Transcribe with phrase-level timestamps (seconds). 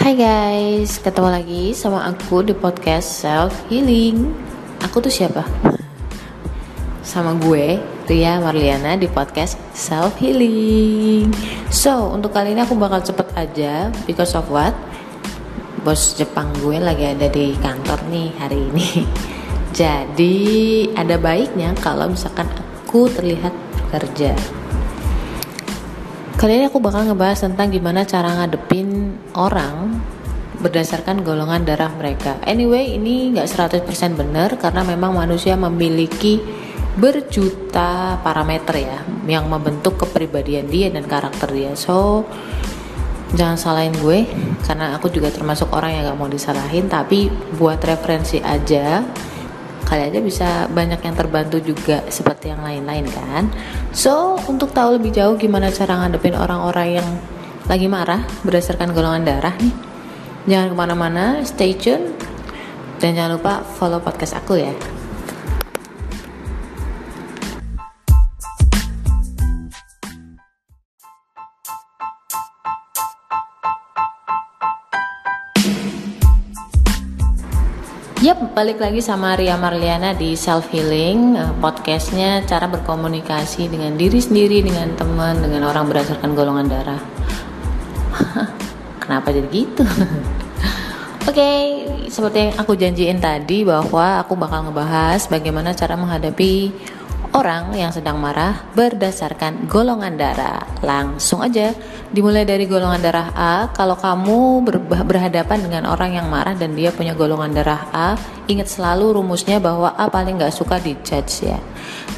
[0.00, 4.32] Hai guys, ketemu lagi sama aku di podcast Self Healing.
[4.80, 5.44] Aku tuh siapa?
[7.04, 7.76] Sama gue,
[8.08, 11.28] Ria Marliana di podcast Self Healing.
[11.68, 14.72] So, untuk kali ini aku bakal cepet aja because of what?
[15.84, 19.04] Bos Jepang gue lagi ada di kantor nih hari ini.
[19.84, 20.36] Jadi,
[20.96, 24.32] ada baiknya kalau misalkan aku terlihat bekerja
[26.40, 30.00] Kali ini aku bakal ngebahas tentang gimana cara ngadepin orang
[30.64, 32.40] berdasarkan golongan darah mereka.
[32.48, 33.84] Anyway, ini nggak 100%
[34.16, 36.40] benar karena memang manusia memiliki
[36.96, 41.76] berjuta parameter ya yang membentuk kepribadian dia dan karakter dia.
[41.76, 42.24] So,
[43.36, 44.24] jangan salahin gue
[44.64, 47.28] karena aku juga termasuk orang yang gak mau disalahin tapi
[47.60, 49.04] buat referensi aja
[49.90, 53.50] kali aja bisa banyak yang terbantu juga seperti yang lain-lain kan
[53.90, 57.08] so untuk tahu lebih jauh gimana cara ngadepin orang-orang yang
[57.66, 59.74] lagi marah berdasarkan golongan darah nih
[60.46, 62.14] jangan ke mana-mana stay tune
[63.02, 64.72] dan jangan lupa follow podcast aku ya
[78.20, 84.20] Yap, balik lagi sama Ria Marliana di Self Healing uh, podcastnya cara berkomunikasi dengan diri
[84.20, 87.00] sendiri, dengan teman, dengan orang berdasarkan golongan darah.
[89.00, 89.88] Kenapa jadi gitu?
[91.24, 91.60] Oke, okay,
[92.12, 96.76] seperti yang aku janjiin tadi bahwa aku bakal ngebahas bagaimana cara menghadapi
[97.30, 100.66] orang yang sedang marah berdasarkan golongan darah.
[100.82, 101.70] Langsung aja
[102.10, 103.54] dimulai dari golongan darah A.
[103.70, 108.08] Kalau kamu ber berhadapan dengan orang yang marah dan dia punya golongan darah A,
[108.50, 111.58] ingat selalu rumusnya bahwa A paling nggak suka dijudge ya.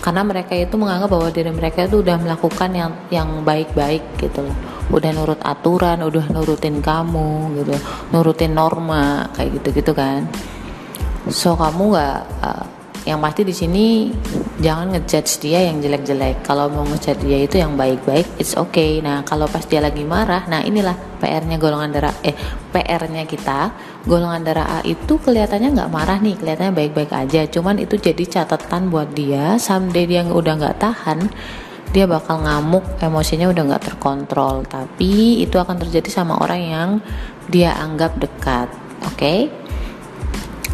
[0.01, 4.57] Karena mereka itu menganggap bahwa diri mereka itu udah melakukan yang yang baik-baik gitu loh.
[4.93, 7.77] Udah nurut aturan, udah nurutin kamu gitu,
[8.11, 10.25] nurutin norma kayak gitu-gitu kan.
[11.31, 12.65] So kamu nggak uh,
[13.07, 13.87] yang pasti di sini
[14.63, 16.47] jangan ngejudge dia yang jelek-jelek.
[16.47, 19.03] Kalau mau ngejudge dia itu yang baik-baik it's okay.
[19.03, 22.33] Nah kalau pas dia lagi marah nah inilah PR-nya golongan darah eh
[22.71, 23.75] PR-nya kita
[24.07, 27.43] golongan darah A itu kelihatannya nggak marah nih kelihatannya baik-baik aja.
[27.51, 31.27] Cuman itu jadi catatan buat dia someday dia udah nggak tahan
[31.93, 34.63] dia bakal ngamuk emosinya udah nggak terkontrol.
[34.65, 36.91] Tapi itu akan terjadi sama orang yang
[37.51, 38.71] dia anggap dekat
[39.03, 39.51] oke okay?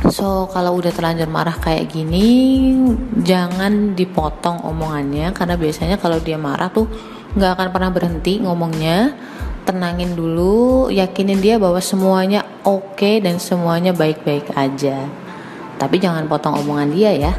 [0.06, 2.70] So kalau udah terlanjur marah kayak gini,
[3.18, 6.86] jangan dipotong omongannya karena biasanya kalau dia marah tuh
[7.34, 9.18] nggak akan pernah berhenti ngomongnya.
[9.66, 15.04] Tenangin dulu, yakinin dia bahwa semuanya oke okay dan semuanya baik-baik aja.
[15.76, 17.32] Tapi jangan potong omongan dia ya.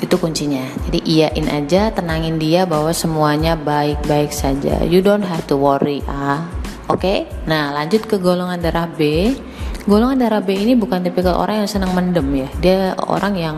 [0.00, 0.64] Itu kuncinya.
[0.88, 4.80] Jadi iyain aja, tenangin dia bahwa semuanya baik-baik saja.
[4.88, 6.48] You don't have to worry ah.
[6.88, 7.00] Oke?
[7.00, 7.18] Okay?
[7.44, 9.32] Nah, lanjut ke golongan darah B
[9.84, 12.48] golongan darah B ini bukan tipikal orang yang senang mendem ya.
[12.60, 13.56] Dia orang yang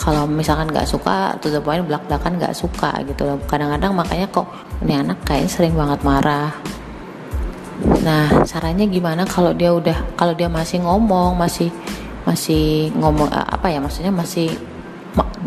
[0.00, 3.38] kalau misalkan nggak suka tuh the belak belakan nggak suka gitu loh.
[3.44, 4.48] Kadang-kadang makanya kok
[4.80, 6.54] ini anak kayak sering banget marah.
[8.00, 11.68] Nah caranya gimana kalau dia udah kalau dia masih ngomong masih
[12.24, 14.52] masih ngomong apa ya maksudnya masih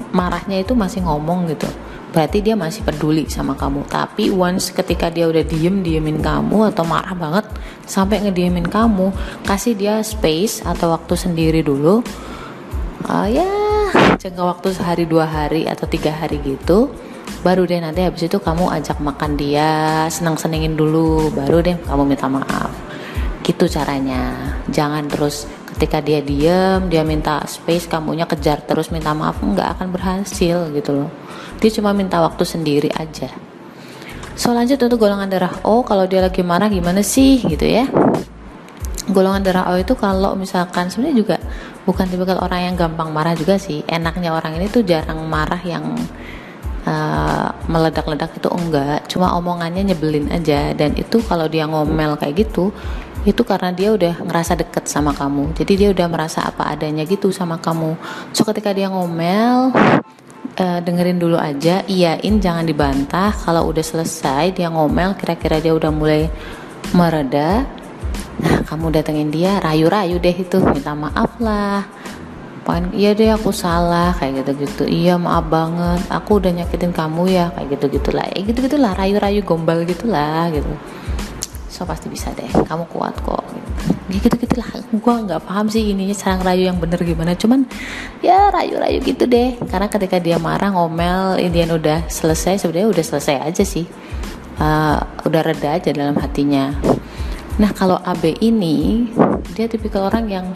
[0.09, 1.69] marahnya itu masih ngomong gitu
[2.13, 3.89] berarti dia masih peduli sama kamu.
[3.89, 7.49] Tapi once ketika dia udah diem diemin kamu atau marah banget
[7.89, 9.09] sampai ngediemin kamu
[9.43, 12.05] kasih dia space atau waktu sendiri dulu.
[13.03, 13.49] Uh, ya
[14.21, 16.87] jangka waktu sehari dua hari atau tiga hari gitu
[17.43, 22.05] baru deh nanti habis itu kamu ajak makan dia senang senengin dulu baru deh kamu
[22.05, 22.71] minta maaf.
[23.43, 24.55] Gitu caranya.
[24.71, 29.87] Jangan terus ketika dia diem dia minta space kamunya kejar terus minta maaf nggak akan
[29.89, 31.09] berhasil gitu loh
[31.63, 33.31] dia cuma minta waktu sendiri aja.
[34.35, 37.87] So lanjut untuk golongan darah O kalau dia lagi marah gimana sih gitu ya.
[39.07, 41.37] Golongan darah O itu kalau misalkan sebenarnya juga
[41.87, 43.79] bukan tipikal orang yang gampang marah juga sih.
[43.87, 45.95] Enaknya orang ini tuh jarang marah yang
[46.83, 49.07] uh, meledak-ledak itu enggak.
[49.07, 50.75] Cuma omongannya nyebelin aja.
[50.75, 52.75] Dan itu kalau dia ngomel kayak gitu
[53.23, 55.55] itu karena dia udah ngerasa deket sama kamu.
[55.55, 57.95] Jadi dia udah merasa apa adanya gitu sama kamu.
[58.35, 59.71] So ketika dia ngomel
[60.59, 63.33] uh, dengerin dulu aja iyain jangan dibantah.
[63.33, 66.29] Kalau udah selesai dia ngomel kira-kira dia udah mulai
[66.93, 67.65] mereda.
[68.41, 71.85] Nah kamu datengin dia rayu-rayu deh itu minta maaf lah.
[72.63, 77.27] Pan, iya deh aku salah kayak gitu gitu iya maaf banget aku udah nyakitin kamu
[77.27, 80.71] ya kayak gitu gitulah ya gitu gitulah rayu-rayu gombal gitulah gitu.
[81.67, 83.43] So pasti bisa deh kamu kuat kok
[84.11, 87.31] ya gitu gitulah gue nggak paham sih ininya cara ngerayu yang bener gimana.
[87.39, 87.63] Cuman
[88.19, 89.55] ya rayu-rayu gitu deh.
[89.67, 93.87] Karena ketika dia marah ngomel Indian udah selesai sebenarnya udah selesai aja sih.
[94.59, 96.77] Uh, udah reda aja dalam hatinya.
[97.57, 99.09] Nah kalau AB ini
[99.53, 100.47] dia tipikal orang yang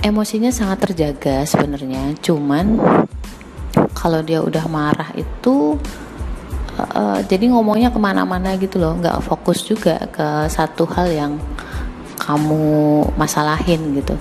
[0.00, 2.80] emosinya sangat terjaga sebenarnya, cuman
[3.92, 5.76] kalau dia udah marah itu
[6.80, 11.32] uh, jadi ngomongnya ke mana-mana gitu loh, nggak fokus juga ke satu hal yang
[12.30, 12.62] kamu
[13.18, 14.14] masalahin gitu.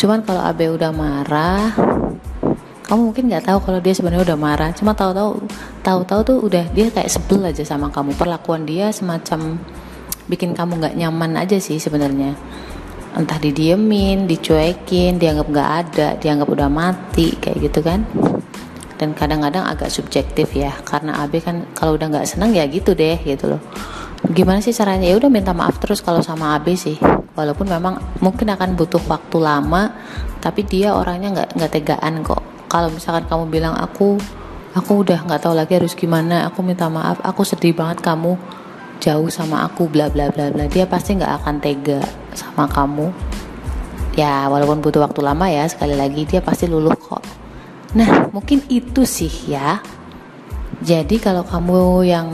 [0.00, 1.76] Cuman kalau AB udah marah,
[2.88, 4.70] kamu mungkin nggak tahu kalau dia sebenarnya udah marah.
[4.72, 5.44] Cuma tahu-tahu,
[5.84, 8.16] tahu-tahu tuh udah dia kayak sebel aja sama kamu.
[8.16, 9.60] Perlakuan dia semacam
[10.32, 12.38] bikin kamu nggak nyaman aja sih sebenarnya
[13.10, 18.06] entah didiemin, dicuekin, dianggap nggak ada, dianggap udah mati kayak gitu kan
[19.00, 23.16] dan kadang-kadang agak subjektif ya karena AB kan kalau udah nggak senang ya gitu deh
[23.24, 23.62] gitu loh
[24.28, 27.00] gimana sih caranya ya udah minta maaf terus kalau sama AB sih
[27.40, 29.96] walaupun memang mungkin akan butuh waktu lama
[30.44, 32.44] tapi dia orangnya nggak nggak tegaan kok.
[32.68, 34.20] Kalau misalkan kamu bilang aku
[34.76, 38.38] aku udah nggak tahu lagi harus gimana aku minta maaf aku sedih banget kamu
[39.02, 42.00] jauh sama aku bla bla bla bla dia pasti nggak akan tega
[42.36, 43.08] sama kamu.
[44.14, 47.24] Ya walaupun butuh waktu lama ya sekali lagi dia pasti luluh kok.
[47.96, 49.80] Nah mungkin itu sih ya.
[50.80, 52.28] Jadi kalau kamu yang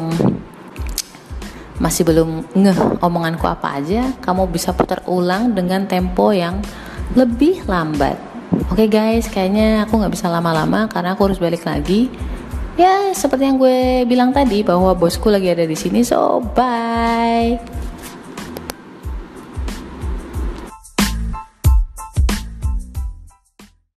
[1.76, 6.61] masih belum ngeh omonganku apa aja kamu bisa putar ulang dengan tempo yang
[7.12, 8.17] lebih lambat.
[8.73, 12.08] Oke okay guys kayaknya aku nggak bisa lama-lama karena aku harus balik lagi.
[12.76, 17.56] Ya seperti yang gue bilang tadi bahwa bosku lagi ada di sini so bye